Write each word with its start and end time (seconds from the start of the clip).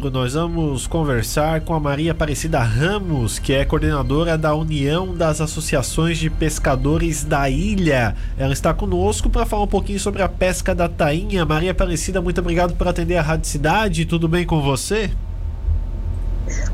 4, 0.00 0.10
nós 0.10 0.32
vamos 0.32 0.86
conversar 0.86 1.60
com 1.60 1.74
a 1.74 1.80
Maria 1.80 2.12
Aparecida 2.12 2.60
Ramos, 2.60 3.38
que 3.38 3.52
é 3.52 3.64
coordenadora 3.64 4.38
da 4.38 4.54
União 4.54 5.14
das 5.14 5.40
Associações 5.40 6.16
de 6.16 6.30
Pescadores 6.30 7.22
da 7.22 7.50
Ilha. 7.50 8.16
Ela 8.38 8.52
está 8.52 8.72
conosco 8.72 9.28
para 9.28 9.44
falar 9.44 9.64
um 9.64 9.68
pouquinho 9.68 10.00
sobre 10.00 10.22
a 10.22 10.28
pesca 10.28 10.74
da 10.74 10.88
tainha. 10.88 11.44
Maria 11.44 11.72
Aparecida, 11.72 12.22
muito 12.22 12.40
obrigado 12.40 12.74
por 12.74 12.88
atender 12.88 13.16
a 13.16 13.22
Rádio 13.22 13.46
Cidade. 13.46 14.06
Tudo 14.06 14.26
bem 14.26 14.46
com 14.46 14.62
você? 14.62 15.10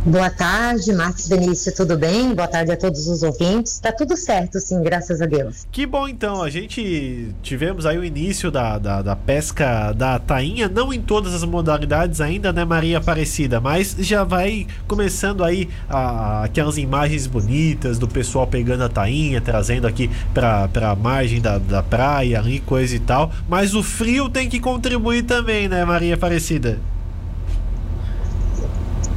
Boa 0.04 0.30
tarde, 0.30 0.92
Marcos 0.92 1.26
Benício, 1.26 1.74
tudo 1.74 1.98
bem? 1.98 2.32
Boa 2.34 2.46
tarde 2.46 2.70
a 2.70 2.76
todos 2.76 3.08
os 3.08 3.22
ouvintes. 3.22 3.78
Tá 3.78 3.90
tudo 3.90 4.16
certo, 4.16 4.60
sim, 4.60 4.80
graças 4.82 5.20
a 5.20 5.26
Deus. 5.26 5.66
Que 5.72 5.84
bom, 5.84 6.06
então. 6.06 6.42
A 6.42 6.48
gente 6.48 7.34
tivemos 7.42 7.84
aí 7.84 7.98
o 7.98 8.04
início 8.04 8.50
da, 8.50 8.78
da, 8.78 9.02
da 9.02 9.16
pesca 9.16 9.92
da 9.92 10.18
tainha, 10.18 10.68
não 10.68 10.92
em 10.92 11.00
todas 11.00 11.34
as 11.34 11.42
modalidades 11.44 12.20
ainda, 12.20 12.52
né, 12.52 12.64
Maria 12.64 12.98
Aparecida? 12.98 13.60
Mas 13.60 13.96
já 13.98 14.22
vai 14.22 14.66
começando 14.86 15.42
aí 15.42 15.68
a, 15.88 16.44
aquelas 16.44 16.78
imagens 16.78 17.26
bonitas 17.26 17.98
do 17.98 18.06
pessoal 18.06 18.46
pegando 18.46 18.84
a 18.84 18.88
tainha, 18.88 19.40
trazendo 19.40 19.86
aqui 19.86 20.08
pra, 20.32 20.68
pra 20.68 20.94
margem 20.94 21.40
da, 21.40 21.58
da 21.58 21.82
praia 21.82 22.38
ali, 22.38 22.60
coisa 22.60 22.94
e 22.94 23.00
tal. 23.00 23.32
Mas 23.48 23.74
o 23.74 23.82
frio 23.82 24.28
tem 24.28 24.48
que 24.48 24.60
contribuir 24.60 25.24
também, 25.24 25.68
né, 25.68 25.84
Maria 25.84 26.14
Aparecida? 26.14 26.78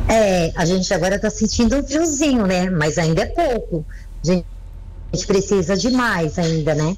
É, 0.09 0.51
a 0.55 0.65
gente 0.65 0.91
agora 0.91 1.17
está 1.17 1.29
sentindo 1.29 1.77
um 1.77 1.83
friozinho, 1.83 2.47
né? 2.47 2.67
Mas 2.69 2.97
ainda 2.97 3.21
é 3.21 3.25
pouco. 3.27 3.85
A 4.23 4.27
gente, 4.27 4.45
precisa 5.27 5.77
de 5.77 5.91
mais 5.91 6.39
ainda, 6.39 6.73
né? 6.73 6.97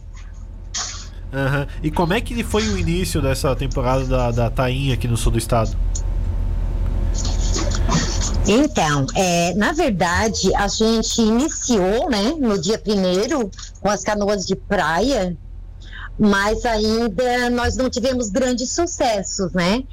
Uhum. 1.34 1.68
E 1.84 1.92
como 1.92 2.14
é 2.14 2.22
que 2.22 2.42
foi 2.44 2.68
o 2.70 2.78
início 2.78 3.22
dessa 3.22 3.54
temporada 3.56 4.06
da, 4.06 4.32
da 4.32 4.50
Tainha 4.50 4.94
aqui 4.94 5.08
no 5.08 5.18
sul 5.18 5.34
do 5.34 5.38
estado? 5.38 5.78
Então, 8.48 9.06
é, 9.16 9.54
na 9.56 9.72
verdade, 9.72 10.54
a 10.56 10.68
gente 10.68 11.22
iniciou, 11.22 12.10
né, 12.10 12.34
no 12.40 12.60
dia 12.60 12.78
primeiro 12.78 13.52
com 13.80 13.90
as 13.90 14.04
canoas 14.04 14.46
de 14.46 14.56
praia, 14.56 15.38
mas 16.18 16.66
ainda 16.66 17.50
nós 17.50 17.76
não 17.76 17.90
tivemos 17.90 18.30
grandes 18.30 18.72
sucessos, 18.72 19.52
né? 19.54 19.84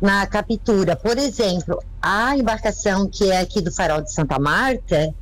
Na 0.00 0.26
captura. 0.26 0.96
Por 0.96 1.18
exemplo, 1.18 1.82
a 2.00 2.36
embarcação 2.36 3.08
que 3.08 3.30
é 3.30 3.40
aqui 3.40 3.60
do 3.60 3.72
Farol 3.72 4.02
de 4.02 4.12
Santa 4.12 4.38
Marta, 4.38 5.14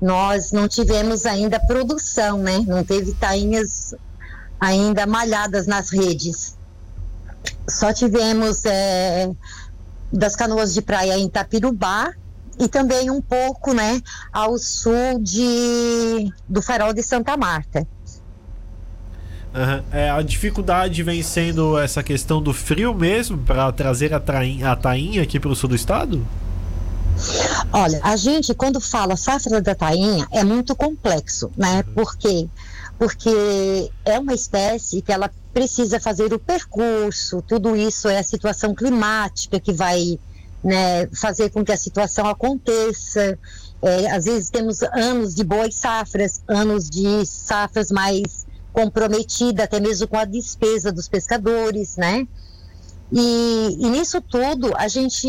nós 0.00 0.52
não 0.52 0.68
tivemos 0.68 1.26
ainda 1.26 1.60
produção, 1.60 2.38
né? 2.38 2.58
Não 2.66 2.84
teve 2.84 3.12
tainhas 3.14 3.94
ainda 4.60 5.06
malhadas 5.06 5.66
nas 5.66 5.90
redes. 5.90 6.56
Só 7.68 7.92
tivemos 7.92 8.64
é, 8.64 9.30
das 10.12 10.36
canoas 10.36 10.74
de 10.74 10.82
praia 10.82 11.18
em 11.18 11.28
Tapirubá 11.28 12.12
e 12.58 12.68
também 12.68 13.10
um 13.10 13.20
pouco, 13.20 13.74
né, 13.74 14.00
ao 14.32 14.56
sul 14.58 15.18
de, 15.20 16.32
do 16.48 16.62
Farol 16.62 16.92
de 16.92 17.02
Santa 17.02 17.36
Marta. 17.36 17.86
Uhum. 19.54 19.82
É, 19.92 20.10
a 20.10 20.20
dificuldade 20.20 21.00
vem 21.04 21.22
sendo 21.22 21.78
essa 21.78 22.02
questão 22.02 22.42
do 22.42 22.52
frio 22.52 22.92
mesmo 22.92 23.38
para 23.38 23.70
trazer 23.70 24.12
a, 24.12 24.18
train, 24.18 24.64
a 24.64 24.74
tainha 24.74 25.22
aqui 25.22 25.38
para 25.38 25.50
o 25.50 25.54
sul 25.54 25.68
do 25.68 25.76
estado? 25.76 26.26
Olha, 27.72 28.00
a 28.02 28.16
gente 28.16 28.52
quando 28.52 28.80
fala 28.80 29.16
safra 29.16 29.62
da 29.62 29.74
tainha 29.74 30.26
é 30.32 30.42
muito 30.42 30.74
complexo, 30.74 31.52
né? 31.56 31.84
Uhum. 31.86 31.94
Por 31.94 32.16
quê? 32.16 32.48
Porque 32.98 33.90
é 34.04 34.18
uma 34.18 34.34
espécie 34.34 35.00
que 35.00 35.12
ela 35.12 35.30
precisa 35.52 36.00
fazer 36.00 36.32
o 36.32 36.38
percurso, 36.38 37.40
tudo 37.42 37.76
isso 37.76 38.08
é 38.08 38.18
a 38.18 38.24
situação 38.24 38.74
climática 38.74 39.60
que 39.60 39.72
vai 39.72 40.18
né, 40.64 41.06
fazer 41.14 41.50
com 41.50 41.64
que 41.64 41.70
a 41.70 41.76
situação 41.76 42.26
aconteça. 42.26 43.38
É, 43.82 44.10
às 44.10 44.24
vezes 44.24 44.50
temos 44.50 44.82
anos 44.82 45.34
de 45.34 45.44
boas 45.44 45.76
safras, 45.76 46.40
anos 46.48 46.88
de 46.90 47.24
safras 47.26 47.90
mais 47.90 48.43
comprometida 48.74 49.62
até 49.62 49.78
mesmo 49.78 50.08
com 50.08 50.18
a 50.18 50.24
despesa 50.24 50.90
dos 50.90 51.08
pescadores, 51.08 51.96
né? 51.96 52.26
E, 53.12 53.76
e, 53.78 53.90
nisso 53.90 54.20
tudo 54.20 54.72
a 54.76 54.88
gente 54.88 55.28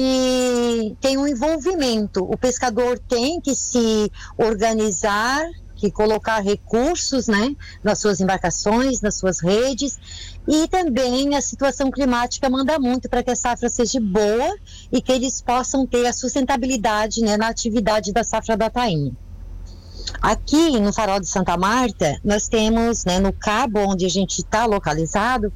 tem 1.00 1.18
um 1.18 1.28
envolvimento. 1.28 2.24
O 2.24 2.36
pescador 2.36 2.97
tem 2.97 3.40
que 3.40 3.53
se 3.53 4.12
organizar, 4.36 5.46
que 5.75 5.92
colocar 5.92 6.40
recursos, 6.40 7.28
né, 7.28 7.56
nas 7.84 8.00
suas 8.00 8.20
embarcações, 8.20 9.02
nas 9.02 9.16
suas 9.16 9.40
redes. 9.40 10.00
E 10.47 10.68
também 10.68 11.36
a 11.36 11.41
situação 11.41 11.91
climática 11.91 12.50
manda 12.50 12.80
muito 12.80 13.08
para 13.08 13.22
que 13.22 13.30
a 13.30 13.36
safra 13.36 13.70
seja 13.70 14.00
boa 14.00 14.56
e 14.91 15.00
que 15.02 15.12
eles 15.12 15.40
possam 15.40 15.86
ter 15.86 16.08
a 16.08 16.14
sustentabilidade, 16.14 17.22
né, 17.22 17.38
na 17.38 17.50
atividade 17.50 18.12
da 18.12 18.24
safra 18.24 18.58
da 18.58 18.72
tainha. 18.72 19.12
Aqui 20.22 20.80
no 20.80 20.92
Farol 20.92 21.20
de 21.20 21.28
Santa 21.28 21.58
Marta, 21.58 22.20
nós 22.24 22.48
temos, 22.48 23.06
né, 23.06 23.20
no 23.20 23.32
cabo 23.32 23.80
onde 23.80 24.06
a 24.06 24.10
gente 24.10 24.40
está 24.40 24.66
localizado, 24.66 25.52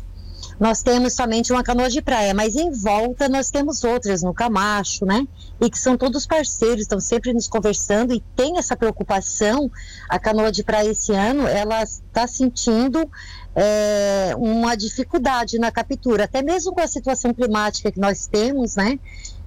nós 0.60 0.84
temos 0.84 1.14
somente 1.14 1.54
uma 1.54 1.64
canoa 1.64 1.90
de 1.90 2.02
praia, 2.02 2.34
mas 2.34 2.56
em 2.56 2.70
volta 2.72 3.30
nós 3.30 3.50
temos 3.50 3.84
outras 3.84 4.22
no 4.22 4.34
Camacho, 4.34 5.06
né? 5.06 5.26
E 5.60 5.70
que 5.70 5.80
são 5.80 5.98
todos 5.98 6.28
parceiros, 6.28 6.82
estão 6.82 7.00
sempre 7.00 7.34
nos 7.34 7.48
conversando 7.48 8.14
e 8.14 8.22
tem 8.36 8.58
essa 8.58 8.76
preocupação. 8.76 9.72
A 10.10 10.20
canoa 10.20 10.52
de 10.52 10.64
praia 10.64 10.90
esse 10.90 11.14
ano, 11.14 11.48
ela 11.48 11.82
está 11.84 12.28
sentindo 12.28 13.10
é, 13.56 14.34
uma 14.38 14.76
dificuldade 14.76 15.58
na 15.58 15.72
captura, 15.72 16.26
até 16.26 16.42
mesmo 16.42 16.74
com 16.74 16.82
a 16.82 16.88
situação 16.88 17.34
climática 17.34 17.92
que 17.92 18.00
nós 18.00 18.28
temos, 18.28 18.76
né? 18.76 19.00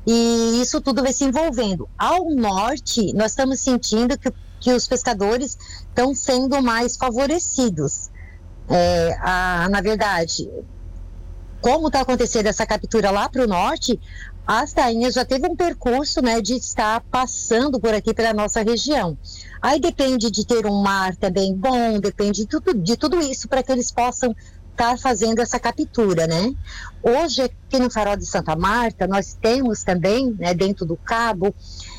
E 0.07 0.61
isso 0.63 0.81
tudo 0.81 1.03
vai 1.03 1.13
se 1.13 1.25
envolvendo. 1.25 1.89
Ao 1.99 2.31
norte, 2.31 3.13
nós 3.13 3.33
estamos 3.33 3.61
sentindo 3.61 4.19
que 4.19 4.33
que 4.63 4.73
os 4.73 4.87
pescadores 4.87 5.59
estão 5.89 6.15
sendo 6.15 6.63
mais 6.63 6.97
favorecidos. 6.97 8.11
É, 8.71 9.19
a, 9.21 9.69
na 9.69 9.81
verdade, 9.81 10.49
como 11.61 11.89
está 11.89 12.01
acontecendo 12.01 12.47
essa 12.47 12.65
captura 12.65 13.11
lá 13.11 13.29
para 13.29 13.43
o 13.43 13.47
norte, 13.47 14.01
as 14.47 14.73
tainhas 14.73 15.15
já 15.15 15.25
teve 15.25 15.47
um 15.49 15.57
percurso 15.57 16.23
né, 16.23 16.41
de 16.41 16.55
estar 16.55 17.01
passando 17.11 17.81
por 17.81 17.93
aqui 17.93 18.15
pela 18.15 18.33
nossa 18.33 18.63
região. 18.63 19.19
Aí 19.61 19.81
depende 19.81 20.31
de 20.31 20.47
ter 20.47 20.67
um 20.67 20.81
mar 20.81 21.17
também 21.17 21.55
bom, 21.55 21.99
depende 22.01 22.43
de 22.43 22.47
tudo, 22.47 22.75
de 22.75 22.97
tudo 22.97 23.21
isso 23.21 23.49
para 23.49 23.63
que 23.63 23.71
eles 23.71 23.91
possam 23.91 24.35
estar 24.73 24.91
tá 24.91 24.97
fazendo 24.97 25.41
essa 25.41 25.59
captura, 25.59 26.27
né? 26.27 26.53
Hoje 27.03 27.43
aqui 27.43 27.79
no 27.79 27.91
Farol 27.91 28.17
de 28.17 28.27
Santa 28.27 28.57
Marta 28.57 29.07
nós 29.07 29.37
temos 29.41 29.83
também, 29.83 30.35
né, 30.39 30.55
dentro 30.55 30.85
do 30.85 30.97
cabo, 30.97 31.55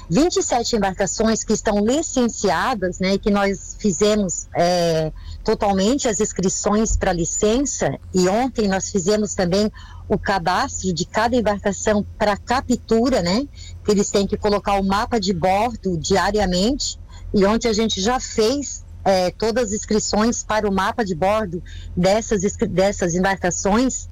27 0.09 0.75
embarcações 0.75 1.43
que 1.43 1.53
estão 1.53 1.79
licenciadas, 1.79 2.99
né, 2.99 3.17
que 3.17 3.31
nós 3.31 3.75
fizemos 3.79 4.47
é, 4.55 5.11
totalmente 5.43 6.07
as 6.07 6.19
inscrições 6.19 6.95
para 6.97 7.13
licença 7.13 7.97
e 8.13 8.27
ontem 8.27 8.67
nós 8.67 8.89
fizemos 8.91 9.33
também 9.33 9.71
o 10.07 10.17
cadastro 10.17 10.93
de 10.93 11.05
cada 11.05 11.35
embarcação 11.35 12.05
para 12.17 12.37
captura, 12.37 13.21
né, 13.21 13.47
que 13.83 13.91
eles 13.91 14.09
têm 14.09 14.27
que 14.27 14.37
colocar 14.37 14.79
o 14.79 14.83
mapa 14.83 15.19
de 15.19 15.33
bordo 15.33 15.97
diariamente 15.97 16.99
e 17.33 17.45
ontem 17.45 17.67
a 17.67 17.73
gente 17.73 17.99
já 17.99 18.19
fez 18.19 18.82
é, 19.03 19.31
todas 19.31 19.65
as 19.65 19.73
inscrições 19.73 20.43
para 20.43 20.67
o 20.67 20.73
mapa 20.73 21.03
de 21.03 21.13
bordo 21.13 21.61
dessas, 21.95 22.41
dessas 22.69 23.15
embarcações, 23.15 24.09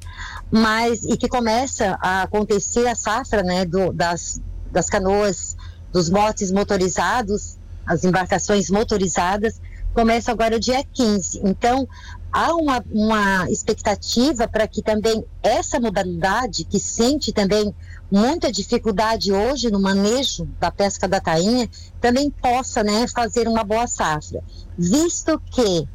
mas 0.49 1.03
e 1.03 1.15
que 1.17 1.27
começa 1.27 1.97
a 2.01 2.23
acontecer 2.23 2.87
a 2.87 2.95
safra 2.95 3.41
né, 3.43 3.65
do, 3.65 3.93
das, 3.93 4.41
das 4.71 4.89
canoas 4.89 5.55
dos 5.91 6.09
botes 6.09 6.51
motorizados, 6.51 7.57
as 7.85 8.03
embarcações 8.03 8.69
motorizadas, 8.69 9.61
começa 9.93 10.31
agora 10.31 10.59
dia 10.59 10.83
15. 10.83 11.41
Então, 11.43 11.87
há 12.31 12.53
uma, 12.55 12.83
uma 12.91 13.49
expectativa 13.49 14.47
para 14.47 14.67
que 14.67 14.81
também 14.81 15.23
essa 15.43 15.79
modalidade, 15.79 16.63
que 16.65 16.79
sente 16.79 17.31
também 17.31 17.73
muita 18.11 18.51
dificuldade 18.51 19.31
hoje 19.31 19.69
no 19.69 19.79
manejo 19.79 20.45
da 20.59 20.71
pesca 20.71 21.07
da 21.07 21.19
tainha, 21.19 21.69
também 21.99 22.29
possa 22.29 22.83
né, 22.83 23.05
fazer 23.07 23.47
uma 23.47 23.63
boa 23.63 23.87
safra. 23.87 24.43
Visto 24.77 25.39
que 25.51 25.87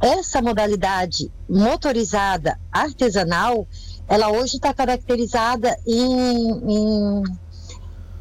essa 0.00 0.40
modalidade 0.40 1.30
motorizada 1.48 2.58
artesanal, 2.72 3.66
ela 4.08 4.30
hoje 4.30 4.56
está 4.56 4.72
caracterizada 4.72 5.76
em, 5.86 6.50
em 6.72 7.22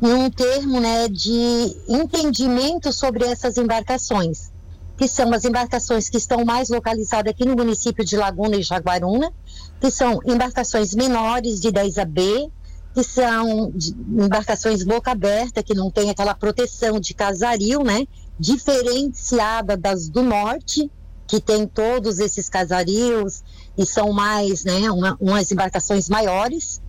em 0.01 0.13
um 0.13 0.29
termo 0.29 0.79
né, 0.79 1.07
de 1.09 1.75
entendimento 1.87 2.93
sobre 2.93 3.25
essas 3.25 3.57
embarcações, 3.57 4.51
que 4.99 5.07
são 5.07 5.33
as 5.33 5.45
embarcações 5.45 6.09
que 6.09 6.17
estão 6.17 6.43
mais 6.43 6.67
localizadas 6.67 7.31
aqui 7.31 7.45
no 7.45 7.55
município 7.55 8.03
de 8.03 8.17
Laguna 8.17 8.57
e 8.57 8.61
Jaguaruna, 8.61 9.31
que 9.79 9.89
são 9.89 10.19
embarcações 10.25 10.93
menores 10.93 11.61
de 11.61 11.71
10 11.71 11.99
AB, 11.99 12.51
que 12.93 13.01
são 13.01 13.71
embarcações 14.09 14.83
boca 14.83 15.11
aberta, 15.11 15.63
que 15.63 15.73
não 15.73 15.89
tem 15.89 16.09
aquela 16.09 16.35
proteção 16.35 16.99
de 16.99 17.13
casaril, 17.13 17.81
né, 17.81 18.05
diferenciada 18.37 19.77
das 19.77 20.09
do 20.09 20.21
norte, 20.21 20.91
que 21.25 21.39
tem 21.39 21.65
todos 21.65 22.19
esses 22.19 22.49
casarios 22.49 23.41
e 23.77 23.85
são 23.85 24.11
mais, 24.11 24.65
né, 24.65 24.91
uma, 24.91 25.15
umas 25.21 25.49
embarcações 25.49 26.09
maiores 26.09 26.81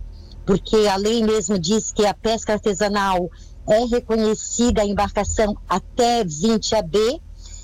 porque 0.45 0.87
a 0.87 0.95
lei 0.95 1.23
mesmo 1.23 1.57
diz 1.57 1.91
que 1.91 2.05
a 2.05 2.13
pesca 2.13 2.53
artesanal 2.53 3.29
é 3.69 3.85
reconhecida 3.85 4.81
a 4.81 4.85
embarcação 4.85 5.55
até 5.69 6.23
20 6.25 6.75
AB, 6.75 7.21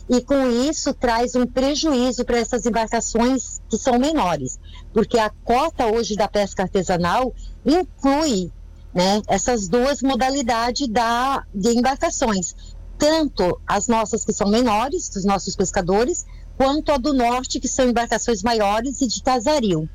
e 0.09 0.21
com 0.21 0.49
isso 0.49 0.93
traz 0.93 1.35
um 1.35 1.45
prejuízo 1.45 2.23
para 2.23 2.39
essas 2.39 2.65
embarcações 2.65 3.61
que 3.69 3.77
são 3.77 3.99
menores, 3.99 4.59
porque 4.93 5.19
a 5.19 5.29
cota 5.43 5.85
hoje 5.87 6.15
da 6.15 6.27
pesca 6.27 6.63
artesanal 6.63 7.33
inclui 7.65 8.51
né, 8.93 9.21
essas 9.27 9.67
duas 9.67 10.01
modalidades 10.01 10.87
da, 10.87 11.43
de 11.53 11.69
embarcações, 11.69 12.55
tanto 12.97 13.59
as 13.67 13.87
nossas 13.87 14.25
que 14.25 14.33
são 14.33 14.49
menores, 14.49 15.09
dos 15.09 15.25
nossos 15.25 15.55
pescadores, 15.55 16.25
quanto 16.57 16.91
a 16.91 16.97
do 16.97 17.13
norte, 17.13 17.59
que 17.59 17.67
são 17.67 17.87
embarcações 17.87 18.41
maiores 18.41 18.99
e 19.01 19.07
de 19.07 19.21
casaril. 19.21 19.87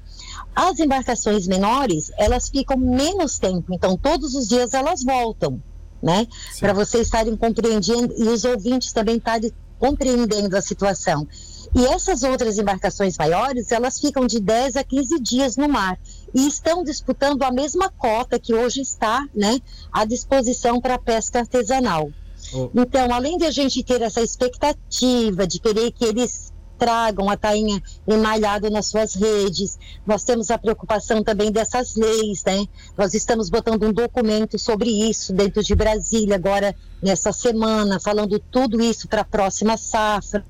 As 0.55 0.79
embarcações 0.79 1.49
menores, 1.49 2.13
elas 2.17 2.49
ficam 2.49 2.77
menos 2.77 3.39
tempo, 3.39 3.75
então 3.75 3.97
todos 3.97 4.35
os 4.35 4.47
dias 4.47 4.73
elas 4.73 5.03
voltam, 5.03 5.61
né? 6.01 6.27
Para 6.61 6.73
vocês 6.73 7.07
estarem 7.07 7.37
compreendendo 7.37 8.15
e 8.17 8.29
os 8.29 8.45
ouvintes 8.45 8.93
também 8.93 9.17
estarem 9.17 9.53
compreendendo 9.83 10.57
a 10.57 10.63
situação. 10.63 11.27
E 11.75 11.85
essas 11.87 12.23
outras 12.23 12.57
embarcações 12.57 13.19
maiores, 13.19 13.73
elas 13.73 13.99
ficam 13.99 14.29
de 14.29 14.39
10 14.39 14.77
a 14.77 14.85
15 14.85 15.19
dias 15.19 15.57
no 15.57 15.69
mar 15.69 15.99
e 16.33 16.47
estão 16.47 16.85
disputando 16.85 17.43
a 17.43 17.51
mesma 17.51 17.91
cota 17.91 18.39
que 18.39 18.55
hoje 18.55 18.81
está 18.81 19.27
né, 19.35 19.59
à 19.91 20.05
disposição 20.05 20.81
para 20.81 20.95
a 20.95 20.99
pesca 21.01 21.41
artesanal. 21.41 22.13
Oh. 22.55 22.71
Então, 22.77 23.13
além 23.13 23.37
de 23.37 23.45
a 23.45 23.51
gente 23.51 23.83
ter 23.83 24.01
essa 24.03 24.23
expectativa 24.23 25.49
de 25.49 25.59
querer 25.59 25.91
que 25.91 26.05
eles 26.05 26.52
tragam 26.83 27.31
a 27.31 27.37
tainha 27.37 27.81
emalhada 28.09 28.69
nas 28.69 28.87
suas 28.87 29.15
redes, 29.15 29.79
nós 30.05 30.25
temos 30.25 30.51
a 30.51 30.59
preocupação 30.59 31.23
também 31.23 31.53
dessas 31.53 31.95
leis, 31.95 32.43
né? 32.45 32.67
Nós 32.99 33.15
estamos 33.15 33.49
botando 33.49 33.85
um 33.85 33.93
documento 33.93 34.59
sobre 34.59 34.91
isso 34.91 35.33
dentro 35.33 35.63
de 35.63 35.77
Brasília 35.77 36.35
agora 36.35 36.75
nessa 37.01 37.31
semana, 37.33 38.01
falando 38.01 38.37
tudo 38.41 38.83
isso 38.83 39.07
para 39.07 39.21
a 39.21 39.25
próxima 39.25 39.77
safra, 39.77 40.45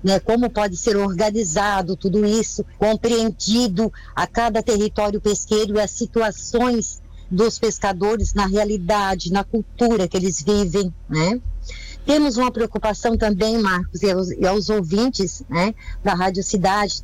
né, 0.00 0.20
como 0.20 0.48
pode 0.48 0.76
ser 0.76 0.96
organizado 0.96 1.96
tudo 1.96 2.24
isso, 2.24 2.64
compreendido 2.78 3.92
a 4.14 4.28
cada 4.28 4.62
território 4.62 5.20
pesqueiro 5.20 5.74
e 5.74 5.80
as 5.80 5.90
situações 5.90 7.02
dos 7.28 7.58
pescadores 7.58 8.32
na 8.32 8.46
realidade, 8.46 9.32
na 9.32 9.42
cultura 9.42 10.06
que 10.06 10.16
eles 10.16 10.40
vivem, 10.40 10.94
né? 11.08 11.40
Temos 12.04 12.36
uma 12.36 12.50
preocupação 12.50 13.16
também, 13.16 13.58
Marcos, 13.58 14.02
e 14.02 14.10
aos, 14.10 14.30
e 14.30 14.46
aos 14.46 14.68
ouvintes, 14.68 15.42
né, 15.48 15.74
da 16.02 16.14
Rádio 16.14 16.42
Cidade, 16.42 17.02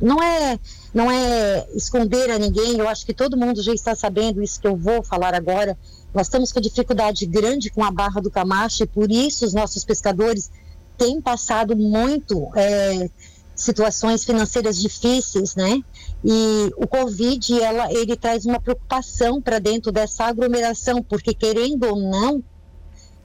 não 0.00 0.22
é 0.22 0.58
não 0.94 1.10
é 1.10 1.66
esconder 1.74 2.30
a 2.30 2.38
ninguém, 2.38 2.78
eu 2.78 2.88
acho 2.88 3.04
que 3.04 3.14
todo 3.14 3.36
mundo 3.36 3.62
já 3.62 3.72
está 3.72 3.94
sabendo 3.94 4.42
isso 4.42 4.60
que 4.60 4.66
eu 4.66 4.76
vou 4.76 5.02
falar 5.02 5.34
agora. 5.34 5.76
Nós 6.14 6.26
estamos 6.26 6.52
com 6.52 6.60
dificuldade 6.60 7.24
grande 7.26 7.70
com 7.70 7.82
a 7.82 7.90
Barra 7.90 8.20
do 8.20 8.30
Camacho 8.30 8.82
e 8.82 8.86
por 8.86 9.10
isso 9.10 9.44
os 9.46 9.54
nossos 9.54 9.84
pescadores 9.84 10.50
tem 10.98 11.20
passado 11.20 11.74
muito 11.74 12.50
é, 12.54 13.10
situações 13.54 14.24
financeiras 14.24 14.80
difíceis, 14.80 15.54
né? 15.54 15.80
E 16.24 16.72
o 16.76 16.86
Covid, 16.86 17.60
ela, 17.60 17.92
ele 17.92 18.16
traz 18.16 18.44
uma 18.44 18.60
preocupação 18.60 19.40
para 19.40 19.58
dentro 19.58 19.90
dessa 19.90 20.26
aglomeração, 20.26 21.02
porque 21.02 21.34
querendo 21.34 21.84
ou 21.84 21.96
não, 21.96 22.44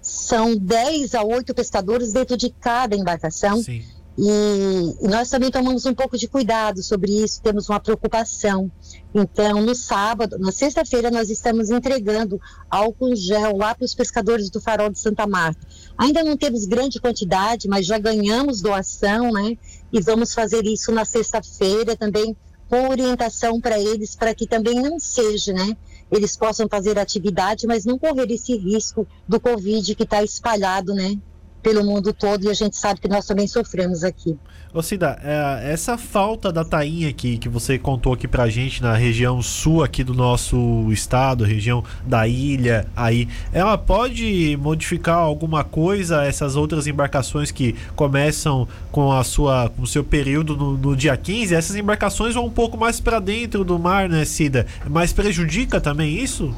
são 0.07 0.55
10 0.55 1.13
a 1.15 1.23
8 1.23 1.53
pescadores 1.53 2.13
dentro 2.13 2.37
de 2.37 2.49
cada 2.49 2.95
embarcação. 2.95 3.61
Sim. 3.61 3.83
E, 4.17 4.95
e, 4.99 5.07
nós 5.07 5.29
também 5.29 5.51
tomamos 5.51 5.85
um 5.85 5.93
pouco 5.93 6.17
de 6.17 6.27
cuidado 6.27 6.81
sobre 6.81 7.23
isso, 7.23 7.39
temos 7.39 7.69
uma 7.69 7.79
preocupação. 7.79 8.71
Então, 9.13 9.61
no 9.61 9.75
sábado, 9.75 10.39
na 10.39 10.51
sexta-feira, 10.51 11.11
nós 11.11 11.29
estamos 11.29 11.69
entregando 11.69 12.41
álcool 12.67 13.15
gel 13.15 13.57
lá 13.57 13.75
para 13.75 13.85
os 13.85 13.93
pescadores 13.93 14.49
do 14.49 14.59
Farol 14.59 14.89
de 14.89 14.99
Santa 14.99 15.27
Marta. 15.27 15.59
Ainda 15.95 16.23
não 16.23 16.35
temos 16.35 16.65
grande 16.65 16.99
quantidade, 16.99 17.67
mas 17.67 17.85
já 17.85 17.99
ganhamos 17.99 18.59
doação, 18.59 19.31
né? 19.31 19.55
E 19.93 20.01
vamos 20.01 20.33
fazer 20.33 20.65
isso 20.65 20.91
na 20.91 21.05
sexta-feira 21.05 21.95
também, 21.95 22.35
com 22.67 22.89
orientação 22.89 23.61
para 23.61 23.79
eles, 23.79 24.15
para 24.15 24.33
que 24.33 24.47
também 24.47 24.81
não 24.81 24.99
seja, 24.99 25.53
né? 25.53 25.77
Eles 26.11 26.35
possam 26.35 26.67
fazer 26.69 26.97
atividade, 26.97 27.67
mas 27.67 27.85
não 27.85 27.97
correr 27.99 28.31
esse 28.31 28.55
risco 28.55 29.07
do 29.27 29.39
Covid 29.39 29.93
que 29.95 30.03
está 30.03 30.23
espalhado, 30.23 30.93
né? 30.93 31.17
Pelo 31.61 31.83
mundo 31.83 32.13
todo 32.13 32.45
e 32.45 32.49
a 32.49 32.53
gente 32.53 32.77
sabe 32.77 32.99
que 32.99 33.07
nós 33.07 33.25
também 33.25 33.47
sofremos 33.47 34.03
aqui. 34.03 34.37
Ô 34.73 34.81
Cida, 34.83 35.17
é, 35.23 35.71
essa 35.71 35.97
falta 35.97 36.51
da 36.51 36.63
tainha 36.63 37.09
aqui 37.09 37.37
que 37.37 37.47
você 37.47 37.79
contou 37.79 38.13
aqui 38.13 38.27
pra 38.27 38.49
gente 38.49 38.81
na 38.81 38.93
região 38.95 39.41
sul 39.41 39.83
aqui 39.83 40.03
do 40.03 40.13
nosso 40.13 40.57
estado, 40.91 41.43
região 41.43 41.83
da 42.05 42.27
ilha 42.27 42.85
aí, 42.95 43.27
ela 43.51 43.77
pode 43.77 44.57
modificar 44.57 45.17
alguma 45.17 45.63
coisa 45.63 46.23
essas 46.23 46.55
outras 46.55 46.85
embarcações 46.85 47.49
que 47.49 47.75
começam 47.95 48.67
com 48.91 49.11
a 49.11 49.23
sua 49.23 49.69
com 49.69 49.83
o 49.83 49.87
seu 49.87 50.03
período 50.03 50.55
no, 50.55 50.77
no 50.77 50.95
dia 50.95 51.15
15? 51.15 51.55
Essas 51.55 51.75
embarcações 51.75 52.35
vão 52.35 52.45
um 52.45 52.51
pouco 52.51 52.77
mais 52.77 52.99
para 52.99 53.19
dentro 53.19 53.63
do 53.63 53.79
mar, 53.79 54.09
né, 54.09 54.25
Cida? 54.25 54.67
Mas 54.89 55.13
prejudica 55.13 55.79
também 55.79 56.21
isso? 56.21 56.53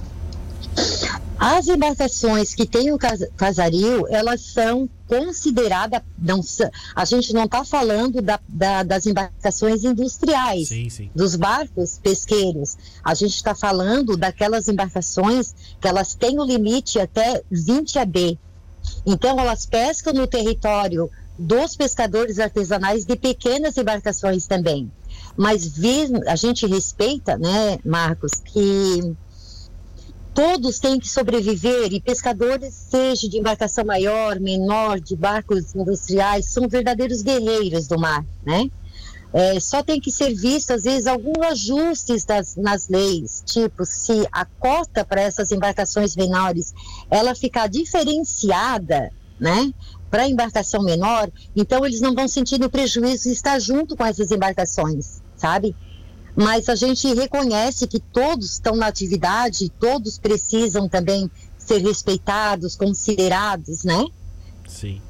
As 1.39 1.69
embarcações 1.69 2.53
que 2.53 2.65
têm 2.65 2.91
o 2.91 2.97
casaril, 3.37 4.05
elas 4.09 4.41
são 4.41 4.89
consideradas. 5.07 6.01
Não, 6.17 6.41
a 6.93 7.05
gente 7.05 7.31
não 7.31 7.45
está 7.45 7.63
falando 7.63 8.21
da, 8.21 8.37
da, 8.45 8.83
das 8.83 9.05
embarcações 9.05 9.85
industriais, 9.85 10.67
sim, 10.67 10.89
sim. 10.89 11.09
dos 11.15 11.37
barcos 11.37 11.97
pesqueiros. 11.97 12.77
A 13.01 13.13
gente 13.13 13.35
está 13.35 13.55
falando 13.55 14.17
daquelas 14.17 14.67
embarcações 14.67 15.55
que 15.79 15.87
elas 15.87 16.13
têm 16.13 16.37
o 16.37 16.43
limite 16.43 16.99
até 16.99 17.41
20 17.49 17.99
AB. 17.99 18.37
Então, 19.05 19.39
elas 19.39 19.65
pescam 19.65 20.13
no 20.13 20.27
território 20.27 21.09
dos 21.37 21.73
pescadores 21.73 22.37
artesanais 22.37 23.05
de 23.05 23.15
pequenas 23.15 23.77
embarcações 23.77 24.45
também. 24.45 24.91
Mas 25.37 25.71
a 26.27 26.35
gente 26.35 26.67
respeita, 26.67 27.37
né, 27.37 27.79
Marcos, 27.85 28.31
que 28.43 29.15
todos 30.33 30.79
têm 30.79 30.99
que 30.99 31.09
sobreviver 31.09 31.93
e 31.93 31.99
pescadores, 31.99 32.73
seja 32.73 33.27
de 33.27 33.37
embarcação 33.37 33.85
maior, 33.85 34.39
menor, 34.39 34.99
de 34.99 35.15
barcos 35.15 35.75
industriais, 35.75 36.45
são 36.45 36.67
verdadeiros 36.67 37.21
guerreiros 37.21 37.87
do 37.87 37.99
mar, 37.99 38.25
né? 38.45 38.69
É, 39.31 39.59
só 39.59 39.83
tem 39.83 39.99
que 39.99 40.11
ser 40.11 40.33
visto, 40.33 40.71
às 40.71 40.83
vezes, 40.83 41.05
alguns 41.05 41.37
ajustes 41.45 42.25
das, 42.25 42.55
nas 42.55 42.87
leis, 42.87 43.43
tipo, 43.45 43.85
se 43.85 44.27
a 44.31 44.43
cota 44.43 45.05
para 45.05 45.21
essas 45.21 45.51
embarcações 45.51 46.15
menores, 46.15 46.73
ela 47.11 47.35
ficar 47.35 47.67
diferenciada, 47.67 49.11
né, 49.39 49.71
para 50.09 50.27
embarcação 50.27 50.81
menor, 50.81 51.31
então 51.55 51.85
eles 51.85 52.01
não 52.01 52.15
vão 52.15 52.27
sentir 52.27 52.61
o 52.63 52.69
prejuízo 52.69 53.23
de 53.25 53.33
estar 53.33 53.59
junto 53.59 53.95
com 53.95 54.03
essas 54.03 54.31
embarcações, 54.31 55.21
sabe? 55.37 55.75
Mas 56.39 56.69
a 56.69 56.75
gente 56.75 57.13
reconhece 57.13 57.85
que 57.85 57.99
todos 57.99 58.53
estão 58.53 58.73
na 58.73 58.87
atividade, 58.87 59.69
todos 59.77 60.17
precisam 60.17 60.87
também 60.87 61.29
ser 61.57 61.79
respeitados, 61.79 62.77
considerados, 62.77 63.83
né? 63.83 64.05
Sim. 64.65 65.01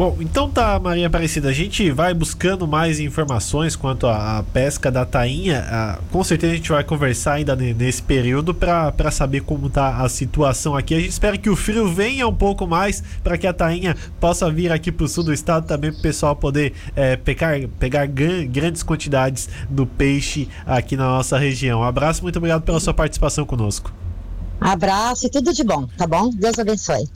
Bom, 0.00 0.16
então 0.18 0.48
tá, 0.48 0.80
Maria 0.80 1.08
Aparecida. 1.08 1.50
A 1.50 1.52
gente 1.52 1.90
vai 1.90 2.14
buscando 2.14 2.66
mais 2.66 2.98
informações 2.98 3.76
quanto 3.76 4.06
à 4.06 4.42
pesca 4.50 4.90
da 4.90 5.04
tainha. 5.04 5.62
Ah, 5.68 5.98
com 6.10 6.24
certeza 6.24 6.54
a 6.54 6.56
gente 6.56 6.70
vai 6.70 6.82
conversar 6.82 7.34
ainda 7.34 7.54
nesse 7.54 8.02
período 8.02 8.54
para 8.54 9.10
saber 9.10 9.42
como 9.42 9.68
tá 9.68 9.98
a 9.98 10.08
situação 10.08 10.74
aqui. 10.74 10.94
A 10.94 11.00
gente 11.00 11.10
espera 11.10 11.36
que 11.36 11.50
o 11.50 11.54
frio 11.54 11.86
venha 11.92 12.26
um 12.26 12.34
pouco 12.34 12.66
mais 12.66 13.02
para 13.22 13.36
que 13.36 13.46
a 13.46 13.52
tainha 13.52 13.94
possa 14.18 14.50
vir 14.50 14.72
aqui 14.72 14.90
para 14.90 15.04
o 15.04 15.06
sul 15.06 15.22
do 15.22 15.34
estado 15.34 15.66
também 15.66 15.92
para 15.92 15.98
o 15.98 16.02
pessoal 16.02 16.34
poder 16.34 16.72
é, 16.96 17.16
pegar, 17.16 17.60
pegar 17.78 18.06
grandes 18.06 18.82
quantidades 18.82 19.50
do 19.68 19.84
peixe 19.84 20.48
aqui 20.64 20.96
na 20.96 21.08
nossa 21.08 21.36
região. 21.36 21.80
Um 21.80 21.84
abraço, 21.84 22.22
muito 22.22 22.36
obrigado 22.36 22.62
pela 22.62 22.80
sua 22.80 22.94
participação 22.94 23.44
conosco. 23.44 23.92
Abraço 24.58 25.26
e 25.26 25.28
tudo 25.28 25.52
de 25.52 25.62
bom, 25.62 25.86
tá 25.98 26.06
bom? 26.06 26.30
Deus 26.30 26.58
abençoe. 26.58 27.06